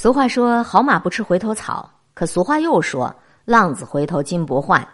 [0.00, 3.12] 俗话说：“好马不吃回头草。”可俗话又说
[3.44, 4.86] ：“浪子回头金不换。”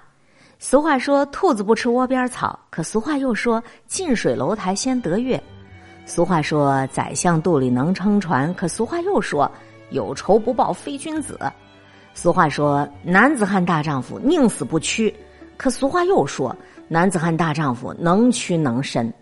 [0.58, 5.38] 俗话说：“兔子不吃窝边草。”可俗话又说：“近水楼台先得月。”
[6.06, 9.51] 俗话说：“宰相肚里能撑船。”可俗话又说
[9.93, 11.38] ：“有仇不报非君子。”
[12.14, 15.14] 俗话说：“男子汉大丈夫宁死不屈。”
[15.58, 16.56] 可俗话又说
[16.88, 19.12] ：“男子汉大丈夫能屈能伸。”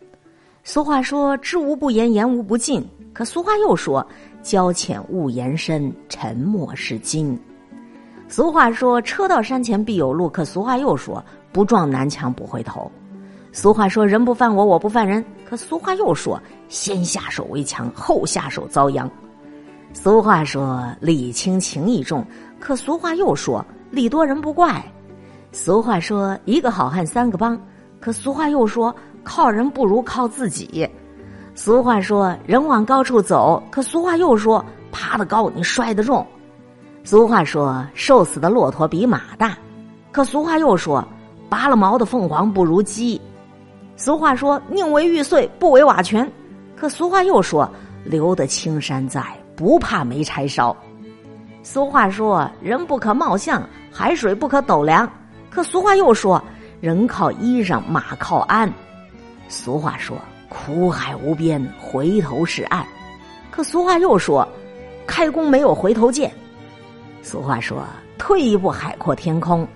[0.63, 4.07] 俗话说：“知无不言，言无不尽。”可俗话又说
[4.43, 7.39] ：“交浅勿言深，沉默是金。”
[8.27, 12.91] 俗话说：“车到山前必有路。”可俗话又说：“不撞南墙不回头。”
[13.53, 19.11] 俗话说：“人不犯我，我不犯人。”可俗话又说：“先下手为强，后下手遭殃。”
[19.93, 22.25] 俗话说：“礼轻情意重。”
[22.59, 24.83] 可俗话又说：“礼多人不怪。”
[25.53, 27.61] 俗话说：“一个好汉三个帮。”
[28.01, 28.95] 可俗话又说。
[29.25, 30.85] 靠人不如靠自己。
[31.55, 36.27] 俗话说：“人往高处走。”可俗话又说：“爬得高，你摔得重。”
[37.05, 39.57] 俗话说：“瘦死的骆驼比马大。”
[40.11, 41.07] 可俗话又说
[41.51, 43.21] ：“拔了毛的凤凰不如鸡。”
[43.97, 46.31] 俗话说：“宁为玉碎，不为瓦全。”
[46.75, 47.69] 可俗话又说
[48.03, 49.23] ：“留得青山在，
[49.55, 50.75] 不怕没柴烧。”
[51.63, 55.09] 俗话说：“人不可貌相，海水不可斗量。”
[55.51, 56.43] 可俗话又说
[56.81, 58.73] ：“人靠衣裳，马靠鞍。”
[59.49, 60.17] 俗话说
[60.53, 62.87] ：“苦海无边，回头是岸。”
[63.51, 64.47] 可俗话又说
[65.07, 66.31] ：“开弓没有回头箭。”
[67.23, 67.83] 俗话说
[68.19, 69.67] ：“退一步海阔天空。”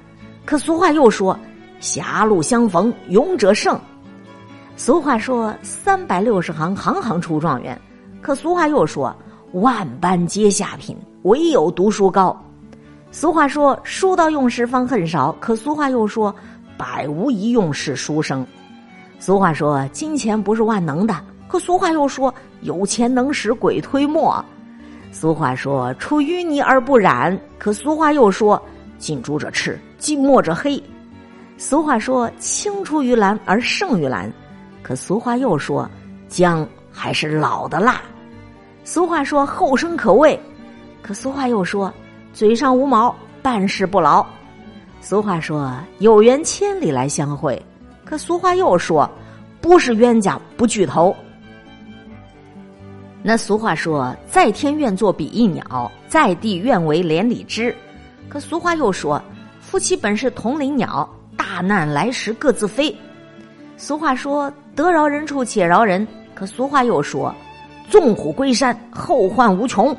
[0.44, 1.38] 可俗话又说
[1.80, 3.80] ：“狭路相逢勇者胜。”
[4.76, 7.80] 俗话说：“三百六十行，行行出状元。”
[8.20, 9.14] 可俗话又说
[9.52, 12.36] ：“万般皆下品，唯有读书高。”
[13.10, 16.34] 俗话说：“书到用时方恨少。”可俗话又说
[16.76, 18.46] ：“百无一用是书生。”
[19.18, 21.14] 俗话说：“金钱不是万能的。”
[21.48, 24.44] 可俗话又说：“有钱能使鬼推磨。”
[25.10, 28.60] 俗话说：“出淤泥而不染。”可俗话又说
[28.98, 30.82] ：“近朱者赤，近墨者黑。”
[31.56, 34.30] 俗话说：“青出于蓝而胜于蓝。”
[34.82, 35.88] 可俗话又说
[36.28, 38.02] ：“姜还是老的辣。”
[38.84, 40.38] 俗话说：“后生可畏。”
[41.00, 41.92] 可俗话又说
[42.34, 44.24] ：“嘴上无毛，办事不牢。”
[45.00, 47.60] 俗话说：“有缘千里来相会。”
[48.06, 49.10] 可俗话又说
[49.60, 51.14] ：“不是冤家不聚头。”
[53.20, 57.74] 那俗话说：“在天愿作比翼鸟，在地愿为连理枝。”
[58.30, 59.20] 可俗话又说
[59.60, 62.96] ：“夫妻本是同林鸟，大难来时各自飞。”
[63.76, 67.34] 俗话说：“得饶人处且饶人。”可俗话又说
[67.90, 69.94] ：“纵虎归山，后患无穷。”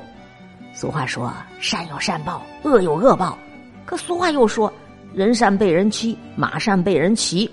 [0.74, 3.38] 俗话说：“善有善报，恶有恶报。”
[3.86, 4.72] 可俗话又说
[5.14, 7.52] ：“人善被人欺，马善被人骑。”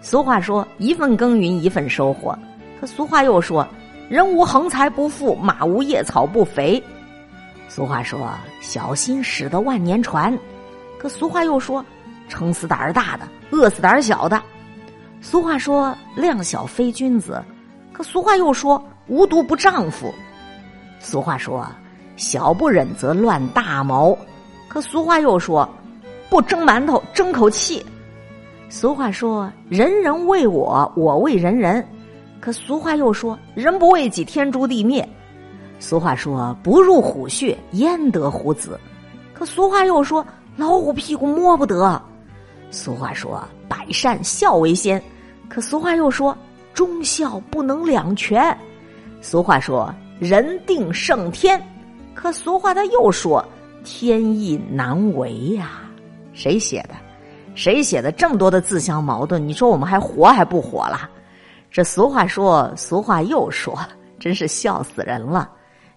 [0.00, 2.36] 俗话说：“一份耕耘一份收获。”
[2.80, 3.66] 可俗话又说
[4.08, 6.82] ：“人无横财不富，马无夜草不肥。”
[7.68, 8.30] 俗话说
[8.62, 10.36] ：“小心驶得万年船。”
[10.98, 11.84] 可俗话又说
[12.28, 14.40] ：“撑死胆儿大的，饿死胆儿小的。”
[15.20, 17.42] 俗话说：“量小非君子。”
[17.92, 20.14] 可俗话又说：“无毒不丈夫。”
[21.00, 21.66] 俗话说
[22.16, 24.16] ：“小不忍则乱大谋。”
[24.68, 25.68] 可俗话又说
[26.30, 27.84] ：“不蒸馒头争口气。”
[28.70, 31.86] 俗话说：“人人为我，我为人人。”
[32.38, 35.06] 可俗话又说：“人不为己，天诛地灭。”
[35.80, 38.78] 俗话说：“不入虎穴，焉得虎子？”
[39.32, 40.24] 可俗话又说
[40.56, 42.00] ：“老虎屁股摸不得。”
[42.70, 45.02] 俗话说：“百善孝为先。”
[45.48, 46.36] 可俗话又说
[46.74, 48.56] ：“忠孝不能两全。”
[49.22, 51.60] 俗话说：“人定胜天。”
[52.14, 53.42] 可俗话他又说
[53.82, 55.80] ：“天意难违呀。”
[56.34, 56.94] 谁写的？
[57.58, 59.44] 谁写的这么多的自相矛盾？
[59.44, 61.10] 你说我们还活还不活了？
[61.72, 63.76] 这俗话说，俗话又说，
[64.20, 65.50] 真是笑死人了。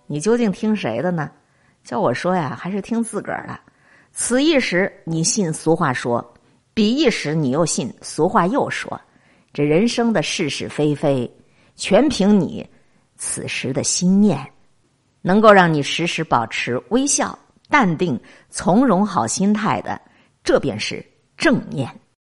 [0.08, 1.30] 你究竟听谁的呢？
[1.84, 3.60] 叫我说呀，还是听自个儿的？
[4.12, 6.34] 此一时你信俗话说，
[6.74, 9.00] 彼一时你又信俗话又说。
[9.54, 11.32] 这人生的是是非非，
[11.76, 12.68] 全凭你
[13.18, 14.44] 此时的心念，
[15.22, 17.38] 能够让你时时保持微笑、
[17.70, 18.20] 淡定、
[18.50, 20.02] 从容、好心态的，
[20.44, 21.06] 这便是。
[21.42, 22.01] 正念。